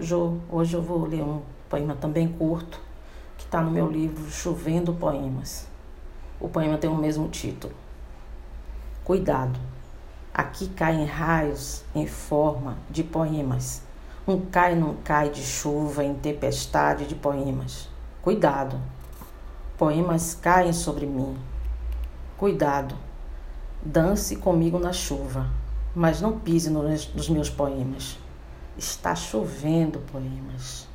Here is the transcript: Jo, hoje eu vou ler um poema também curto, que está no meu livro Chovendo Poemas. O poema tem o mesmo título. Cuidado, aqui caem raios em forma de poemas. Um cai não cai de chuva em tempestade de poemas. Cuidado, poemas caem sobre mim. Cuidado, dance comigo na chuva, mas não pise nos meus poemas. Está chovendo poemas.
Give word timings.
Jo, 0.00 0.38
hoje 0.48 0.76
eu 0.76 0.80
vou 0.80 1.04
ler 1.06 1.24
um 1.24 1.42
poema 1.68 1.96
também 1.96 2.28
curto, 2.28 2.80
que 3.36 3.44
está 3.44 3.60
no 3.60 3.68
meu 3.68 3.90
livro 3.90 4.30
Chovendo 4.30 4.94
Poemas. 4.94 5.66
O 6.38 6.48
poema 6.48 6.78
tem 6.78 6.88
o 6.88 6.94
mesmo 6.94 7.28
título. 7.28 7.74
Cuidado, 9.02 9.58
aqui 10.32 10.68
caem 10.68 11.04
raios 11.04 11.82
em 11.96 12.06
forma 12.06 12.78
de 12.88 13.02
poemas. 13.02 13.82
Um 14.24 14.40
cai 14.40 14.76
não 14.76 14.94
cai 15.02 15.30
de 15.30 15.42
chuva 15.42 16.04
em 16.04 16.14
tempestade 16.14 17.04
de 17.04 17.16
poemas. 17.16 17.88
Cuidado, 18.22 18.80
poemas 19.76 20.32
caem 20.32 20.72
sobre 20.72 21.06
mim. 21.06 21.36
Cuidado, 22.36 22.94
dance 23.82 24.36
comigo 24.36 24.78
na 24.78 24.92
chuva, 24.92 25.48
mas 25.92 26.20
não 26.20 26.38
pise 26.38 26.70
nos 26.70 27.28
meus 27.28 27.50
poemas. 27.50 28.16
Está 28.78 29.14
chovendo 29.14 29.98
poemas. 30.00 30.87